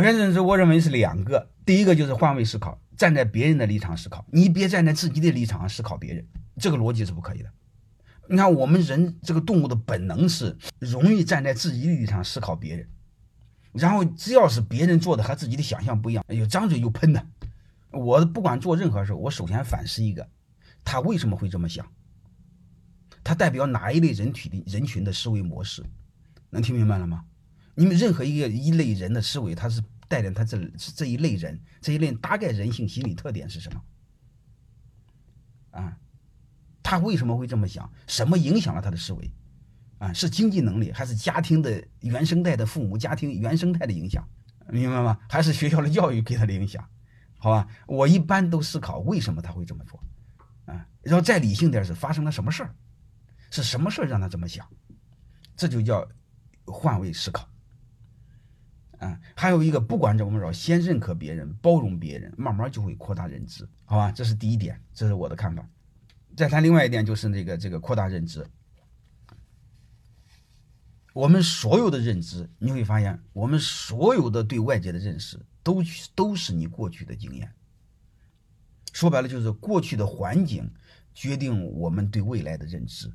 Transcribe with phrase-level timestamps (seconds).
[0.00, 6.26] 打开认知，我认为是两个，第一个就是换位思考，站在别人的立场思考，你别站在自己的立场上思考别人，
[6.56, 7.50] 这个逻辑是不可以的。
[8.26, 12.88] 你看，我们人这个动物的本能是容易站在自己的立场思考别人，
[13.74, 17.26] 然后只要是别人做的和自己的想象不一样，哎呦，张嘴就喷的。
[17.90, 20.26] 我不管做任何事，我首先反思一个，
[20.82, 21.86] 他为什么会这么想？
[23.22, 25.84] 他代表哪一类人体的人群的思维模式？
[26.48, 27.22] 能听明白了吗？
[27.74, 30.58] 你们任何一个一类人的思维，他是带领他这
[30.96, 33.82] 这一类人这一类大概人性心理特点是什么？
[35.70, 35.96] 啊，
[36.82, 37.90] 他为什么会这么想？
[38.06, 39.30] 什么影响了他的思维？
[39.98, 44.26] 啊，是经济能力，还是家庭的原生态的父母家庭原生态的影响？
[44.68, 45.18] 明白吗？
[45.28, 46.82] 还是学校的教育给他的影响？
[47.38, 50.02] 好吧，我一般都思考为什么他会这么做，
[50.66, 52.74] 啊，然后再理性点是发生了什么事儿，
[53.50, 54.66] 是什么事儿让他这么想？
[55.56, 56.06] 这就叫
[56.66, 57.49] 换位思考。
[59.00, 64.12] 啊，还有一个，不管怎么着，先认可别人，包容别人，慢慢就会扩大认知，好吧？
[64.12, 65.66] 这是第一点，这是我的看法。
[66.36, 68.46] 再谈另外一点，就是那个这个扩大认知。
[71.14, 75.82] 我们所有的认知，你会发现，我们所有的对外界的认识，都
[76.14, 77.50] 都是你过去的经验。
[78.92, 80.70] 说白了，就是过去的环境
[81.14, 83.10] 决定我们对未来的认知。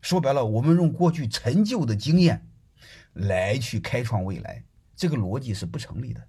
[0.00, 2.48] 说白了，我们用过去陈旧的经验
[3.12, 4.64] 来去开创未来。
[4.96, 6.26] 这个逻辑是不成立的。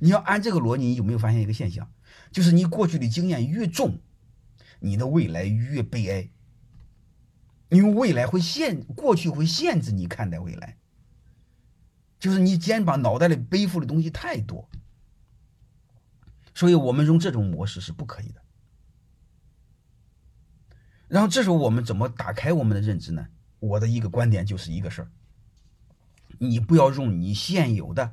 [0.00, 1.92] 你要按这个逻辑，你有没有发现一个现象？
[2.32, 4.00] 就是你过去的经验越重，
[4.80, 6.30] 你的未来越悲哀。
[7.68, 10.78] 因为未来会限，过去会限制你看待未来。
[12.18, 14.68] 就是你肩膀脑袋里背负的东西太多，
[16.54, 18.42] 所以我们用这种模式是不可以的。
[21.06, 23.28] 然后这时候我们怎么打开我们的认知呢？
[23.60, 25.10] 我的一个观点就是一个事儿。
[26.38, 28.12] 你不要用你现有的，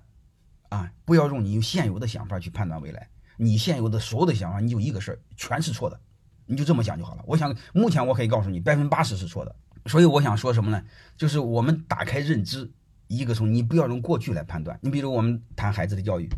[0.69, 3.09] 啊，不要用你现有的想法去判断未来。
[3.37, 5.99] 你现有的所有的想法，你就一个事儿，全是错的。
[6.45, 7.23] 你就这么想就好了。
[7.27, 9.55] 我想目前我可以告诉你，百分之八十是错的。
[9.87, 10.83] 所以我想说什么呢？
[11.17, 12.71] 就是我们打开认知，
[13.07, 14.79] 一个从你不要用过去来判断。
[14.81, 16.29] 你比如我们谈孩子的教育，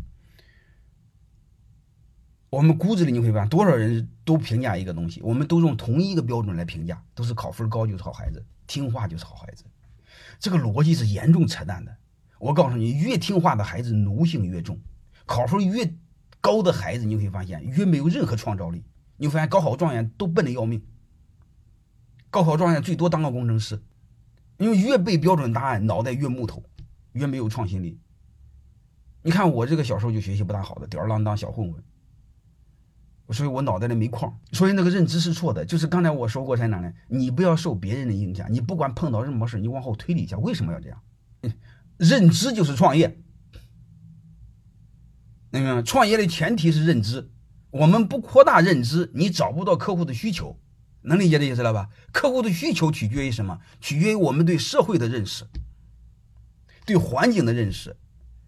[2.50, 9.64] 我们骨子里你会发现，多少人都评价一个东西，我们都用同一个标准来评价，都是考分高就是好孩子，听话就是好孩子。
[10.38, 11.96] 这个逻辑是严重扯淡的。
[12.38, 14.78] 我告诉你，越听话的孩子奴性越重，
[15.26, 15.92] 考分越
[16.40, 18.84] 高的孩子，你会发现越没有任何创造力。
[19.16, 20.80] 你会发现高考状元都笨的要命，
[22.30, 23.82] 高考状元最多当个工程师，
[24.58, 26.62] 因为越背标准答案，脑袋越木头，
[27.14, 27.98] 越没有创新力。
[29.22, 31.82] 你看我这个小时候就学习不大好的，吊儿郎当小混混，
[33.30, 35.64] 所以我脑袋里没矿，所以那个认知是错的。
[35.64, 36.92] 就是刚才我说过在哪呢？
[37.08, 41.02] 你不要受别人的影响，你不管碰到什么事，你往后推理一下，为什么要这样？
[41.98, 43.18] 认知就是创业，
[45.50, 45.82] 明白吗？
[45.82, 47.30] 创业的前提是认知。
[47.70, 50.58] 我们不扩大认知，你找不到客户的需求，
[51.02, 51.90] 能理解这意思了吧？
[52.12, 53.60] 客户的需求取决于什么？
[53.78, 55.44] 取决于我们对社会的认识，
[56.86, 57.96] 对环境的认识。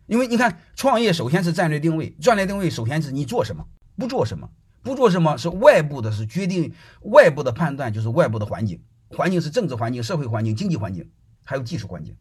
[0.07, 4.51] 因为你看，创业首先是战略定位，战略定位首先是你做什么，不做什么，
[4.83, 11.11] 不做什么是外部的，是决定外部的判断，就是外部的环境，环境是政治环境、社会环境、经济环境，
[11.45, 12.17] 还有技术环境，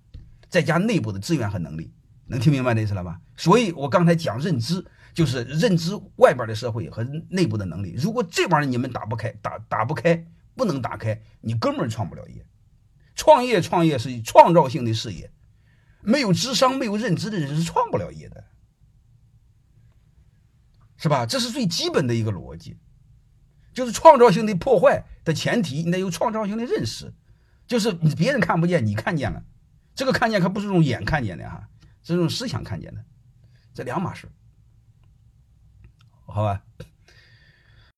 [0.50, 1.94] 再加内部的资源和能力。
[2.25, 3.19] 能听明白这意思了吧？
[3.36, 4.86] 所以我刚才讲认知。
[5.12, 10.24] 就是认知外边的社会和内部的能力，如果这玩意儿你们打不开，打打不开，
[10.56, 12.46] 不能打开，你根本创不了业。
[13.16, 15.31] 创业创业是创造性的事业，
[16.02, 18.46] 没有智商、没有认知的人是创不了业的，
[21.02, 21.26] 是吧？
[21.26, 22.78] 这是最基本的一个逻辑，
[23.74, 27.14] 就是创造性的破坏的前提，你得有创造性的认识，
[27.66, 29.42] 就是你别人看不见，你看见了，
[29.96, 31.70] 这个看见可不是用眼看见的哈，
[32.04, 33.02] 是用思想看见的，
[33.74, 34.28] 这两码事。
[36.26, 36.62] 好吧。